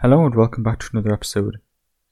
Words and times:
Hello 0.00 0.24
and 0.24 0.36
welcome 0.36 0.62
back 0.62 0.78
to 0.78 0.90
another 0.92 1.12
episode. 1.12 1.56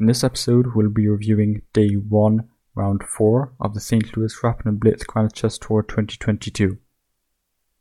In 0.00 0.06
this 0.06 0.24
episode, 0.24 0.74
we'll 0.74 0.88
be 0.88 1.06
reviewing 1.06 1.60
Day 1.74 1.96
1, 1.96 2.48
Round 2.74 3.02
4 3.02 3.52
of 3.60 3.74
the 3.74 3.80
St. 3.80 4.16
Louis 4.16 4.34
Rapid 4.42 4.64
and 4.64 4.80
Blitz 4.80 5.04
Grand 5.04 5.34
Chess 5.34 5.58
Tour 5.58 5.82
2022. 5.82 6.78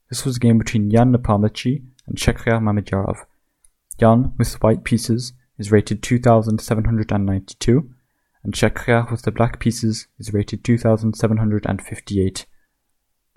This 0.10 0.26
was 0.26 0.36
a 0.36 0.42
game 0.42 0.58
between 0.58 0.92
Jan 0.92 1.14
Nepomniachtchi 1.14 1.86
and 2.06 2.18
Shakhriyar 2.18 2.60
Mamedyarov. 2.60 3.20
Jan, 3.98 4.34
with 4.38 4.52
the 4.52 4.58
white 4.58 4.84
pieces, 4.84 5.32
is 5.58 5.72
rated 5.72 6.04
2792, 6.04 7.90
and 8.44 8.54
Shakhriyar 8.54 9.10
with 9.10 9.22
the 9.22 9.32
black 9.32 9.62
pieces 9.62 10.08
is 10.20 10.34
rated 10.34 10.66
2758. 10.66 12.46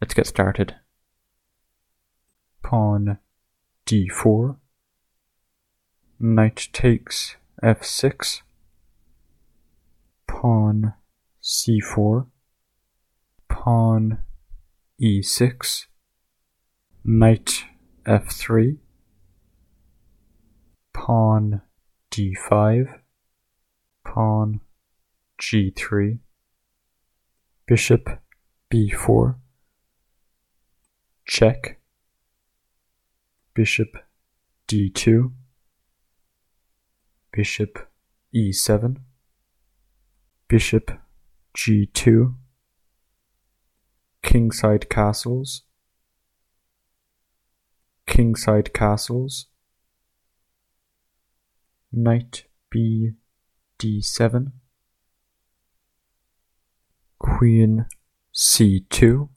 Let's 0.01 0.15
get 0.15 0.27
started. 0.27 0.75
Pawn 2.65 3.19
d4 3.87 4.57
Knight 6.19 6.69
takes 6.73 7.37
f6. 7.63 8.41
Pawn 10.27 10.95
c4. 11.43 12.27
Pawn 13.51 14.19
e6. 14.99 15.87
Knight 17.05 17.65
f3. 18.07 18.79
Pawn 20.95 21.61
d5. 22.11 22.99
Pawn 24.03 24.61
g3. 25.39 26.19
Bishop 27.67 28.09
b4. 28.73 29.35
Check. 31.27 31.79
Bishop 33.53 33.99
d2 34.67 35.33
bishop 37.37 37.79
e7, 38.35 38.97
bishop 40.49 40.91
g2, 41.55 42.35
kingside 44.23 44.89
castles, 44.89 45.65
kingside 48.07 48.73
castles, 48.73 49.49
knight 51.93 52.45
b 52.71 53.11
d7, 53.79 54.53
queen 57.19 57.85
c2, 58.35 59.29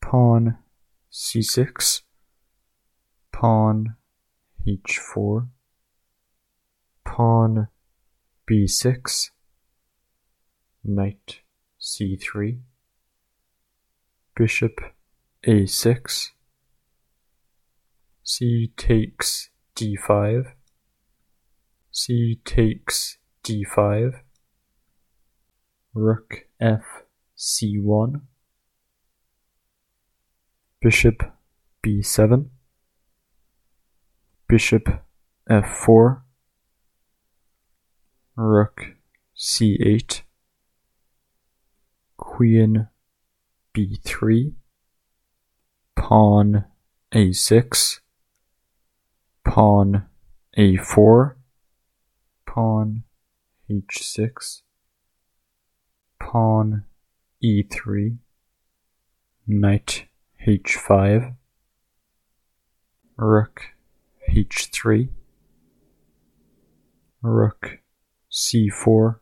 pawn 0.00 0.56
c6, 1.12 2.00
pawn 3.32 3.96
h4, 4.66 5.48
pawn 7.12 7.68
b6, 8.50 9.28
knight 10.82 11.40
c3, 11.78 12.58
bishop 14.34 14.80
a6, 15.46 16.28
c 18.22 18.72
takes 18.78 19.50
d5, 19.76 20.52
c 21.90 22.40
takes 22.46 23.18
d5, 23.44 24.14
rook 25.92 26.46
f 26.58 27.02
c1, 27.36 28.22
bishop 30.80 31.22
b7, 31.84 32.46
bishop 34.48 34.88
f4, 35.50 36.22
rook 38.42 38.96
c8, 39.38 40.22
queen 42.16 42.88
b3, 43.72 44.52
pawn 45.94 46.64
a6, 47.14 48.00
pawn 49.44 50.06
a4, 50.58 51.34
pawn 52.44 53.04
h6, 53.70 54.62
pawn 56.18 56.84
e3, 57.42 58.16
knight 59.46 60.06
h5, 60.46 61.36
rook 63.16 63.62
h3, 64.28 65.08
rook 67.22 67.81
c4, 68.32 69.16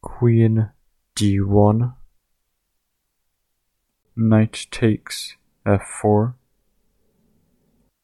queen 0.00 0.70
d1, 1.14 1.94
knight 4.16 4.66
takes 4.72 5.36
f4, 5.64 6.34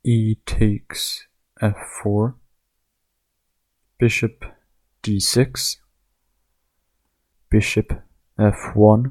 e 0.04 0.36
takes 0.46 1.26
f4, 1.60 2.34
bishop 3.98 4.44
d6, 5.02 5.78
bishop 7.50 8.02
f1, 8.38 9.10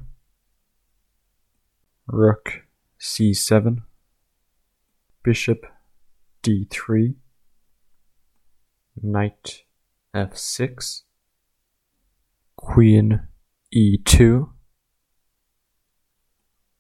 rook 2.07 2.61
c7, 2.97 3.83
bishop 5.21 5.65
d3, 6.43 7.15
knight 9.01 9.63
f6, 10.15 11.03
queen 12.57 13.27
e2, 13.73 14.49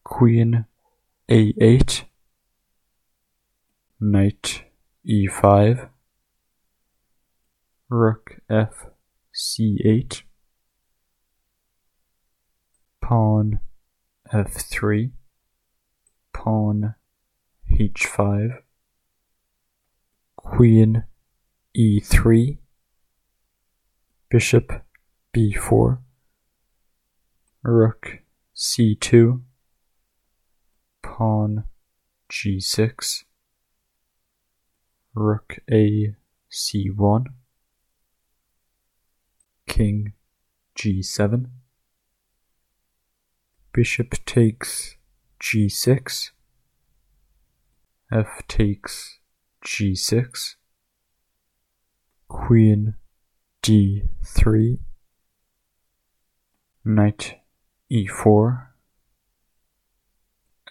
queen 0.03 0.65
a8, 1.29 2.03
knight 4.01 4.63
e5, 5.07 5.89
rook 7.89 8.41
f 8.49 8.87
c8, 9.33 10.23
pawn 13.01 13.59
f3, 14.33 15.11
pawn 16.33 16.95
h5, 17.71 18.57
queen 20.35 21.03
e3, 21.77 22.57
bishop 24.31 24.71
b4, 25.35 25.97
rook 27.63 28.19
c2, 28.55 29.41
pawn 31.03 31.65
g6, 32.31 33.25
rook 35.13 35.59
a 35.69 36.15
c1, 36.49 37.25
king 39.67 40.13
g7, 40.79 41.47
bishop 43.73 44.15
takes 44.25 44.95
g6, 45.43 46.31
f 48.09 48.41
takes 48.47 49.19
g6, 49.65 50.55
queen 52.29 52.95
d3, 53.63 54.79
knight 56.83 57.35
e4, 57.91 58.67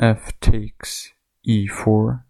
f 0.01 0.33
takes 0.41 1.13
e4, 1.47 2.23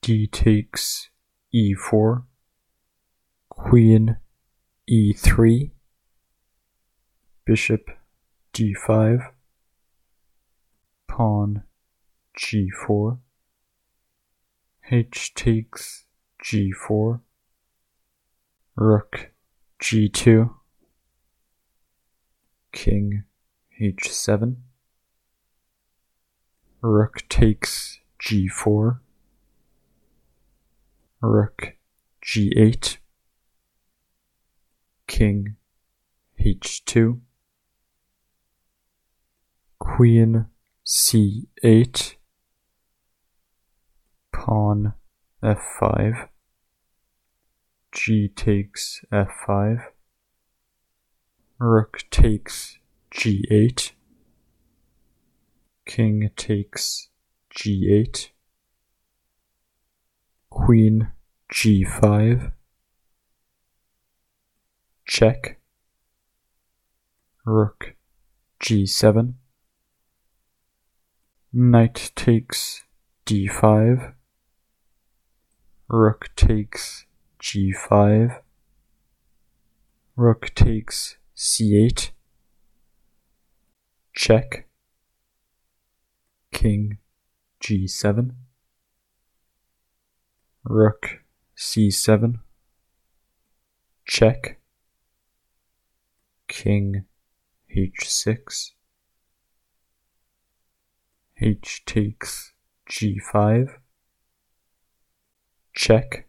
d 0.00 0.26
takes 0.28 1.10
e4, 1.52 2.22
queen 3.48 4.16
e3, 4.88 5.70
bishop 7.44 7.90
d5, 8.54 9.32
pawn 11.08 11.64
g4, 12.38 13.18
h 14.88 15.34
takes 15.34 16.04
g4, 16.44 17.20
rook 18.80 19.32
g2, 19.82 20.50
king 22.70 23.24
h7, 23.80 24.54
rook 26.80 27.28
takes 27.28 27.98
g4, 28.22 29.00
rook 31.20 31.74
g8, 32.24 32.98
king 35.08 35.56
h2, 36.40 37.18
queen 39.80 40.46
c8, 40.86 42.14
pawn 44.32 44.92
f5, 45.42 46.28
g 47.92 48.28
takes 48.28 49.02
f5, 49.10 49.84
rook 51.58 52.04
takes 52.10 52.78
g8, 53.10 53.92
king 55.86 56.30
takes 56.36 57.08
g8, 57.50 58.28
queen 60.50 61.12
g5, 61.50 62.52
check, 65.06 65.58
rook 67.46 67.94
g7, 68.62 69.32
knight 71.52 72.12
takes 72.14 72.84
d5, 73.24 74.12
rook 75.88 76.28
takes 76.36 77.06
g5, 77.40 78.40
rook 80.16 80.52
takes 80.54 81.16
c8, 81.36 82.10
check, 84.14 84.66
king 86.52 86.98
g7, 87.62 88.32
rook 90.64 91.20
c7, 91.56 92.40
check, 94.04 94.58
king 96.48 97.04
h6, 97.76 98.70
h 101.40 101.82
takes 101.86 102.52
g5, 102.90 103.68
check, 105.72 106.27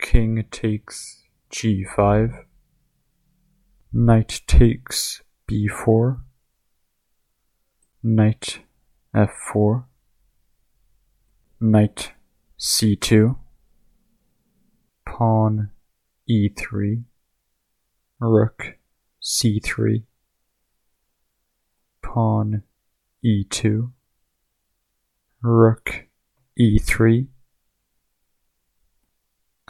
king 0.00 0.44
takes 0.50 1.24
g5, 1.52 2.44
knight 3.92 4.40
takes 4.46 5.22
b4, 5.48 6.20
knight 8.02 8.60
f4, 9.14 9.84
knight 11.60 12.12
c2, 12.58 13.36
pawn 15.04 15.70
e3, 16.28 17.04
rook 18.20 18.78
c3, 19.22 20.02
pawn 22.02 22.62
e2, 23.24 23.90
rook 25.42 26.06
e3, 26.58 27.26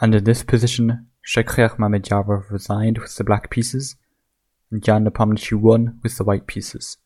in 0.03 0.23
this 0.23 0.41
position 0.41 1.07
Shakhriyar 1.23 1.77
Mamedyarov 1.77 2.49
resigned 2.49 2.97
with 2.97 3.15
the 3.15 3.23
black 3.23 3.51
pieces, 3.51 3.95
and 4.71 4.83
Jan 4.83 5.05
Nepomniachtchi 5.05 5.53
won 5.53 5.99
with 6.01 6.17
the 6.17 6.23
white 6.23 6.47
pieces. 6.47 6.97